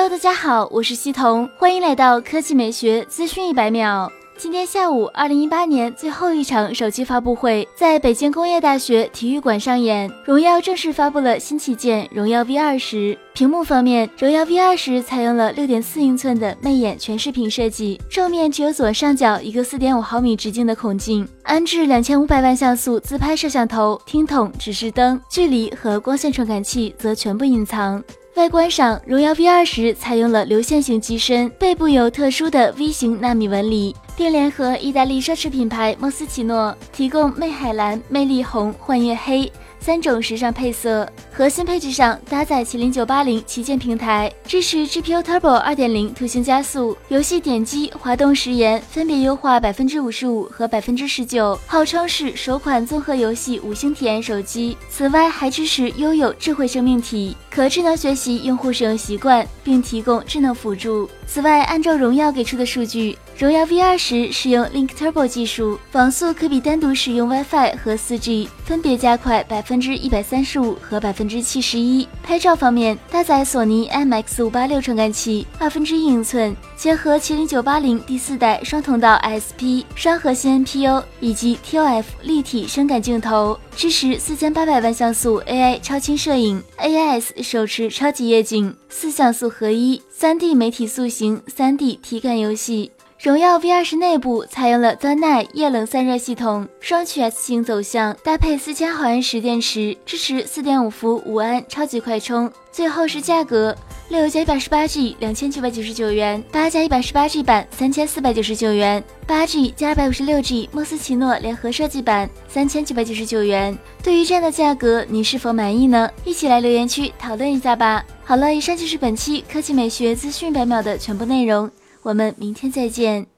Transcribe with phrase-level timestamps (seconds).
[0.00, 4.08] Hello，大家好，我是西彤，欢迎来到科技美学资讯一百秒。
[4.36, 10.08] 今天下午，二零一八年最后一场手机发布会在北京工业大学体育馆上演。
[10.24, 13.18] 荣耀正式发布了新旗舰荣耀 V 二十。
[13.34, 28.00] 屏幕方面，荣耀 V 二十采用了六点四英寸的魅眼全视屏设计，正面只有左上角一个四点五毫米直径的孔径，安置两千五百万像素自拍摄像头，听筒、指示灯、距离和光线传感器则全部隐藏。
[28.38, 39.50] 外观上，荣耀 V 二十采用了流线型机身，背部有特殊的 V 型纳米纹理，并联合意大利奢侈品牌莫斯奇诺，提供魅海蓝、魅力红、幻夜黑。
[39.80, 54.76] 三种时尚配色，核心配置上搭载麒麟九八零旗舰平台，支持 GPU Turbo 二点零图形加速，游戏点击、滑动时延分别优化百分之五十五和百分之十九，号称是首款综合游戏五星体验手机。
[54.90, 61.08] 此外，还支持拥有智慧生命体，可智能学习用户使用习惯，并提供智能辅助。
[61.26, 63.16] 此外，按照荣耀给出的数据。
[63.36, 72.08] 荣耀 V 二十使用 Link Turbo 技术，网速可比单独使用 WiFi 和 4G 分别加快百分分之一百三十五和百分之七十一。
[72.22, 92.90] 拍照方面，搭载索尼 IMX 五八六传感器，二分之一英寸，结合麒麟九八零第四代双通道 ISP 双核心 NPU 以及 TOF 立体深感镜头，支持四千八百万像素 AI 超清摄影，AIS 手持超级夜景，四像素合一，三 D 媒体塑形，三 D 体感游戏。
[93.20, 102.48] 荣耀 V 二十内部采用了 z n i 液冷散热系统，双曲 S 型走向，搭配四千毫安时电池，支持四点五伏五安超级快充。
[102.70, 103.76] 最后是价格，
[104.08, 113.76] 六加一百十八 G 两千九百九十九元，八加一百十八 G 版三千四百九十九元，八 G 加二百五十六 G 莫斯奇诺联合设计版三千九百九十九元。
[114.00, 116.08] 对于这样的价格，你是否满意呢？
[116.24, 118.04] 一起来留言区讨论一下吧。
[118.22, 121.68] 好了，以上就是本期科技美学资讯百秒的全部内容。
[122.02, 123.37] 我们明天再见。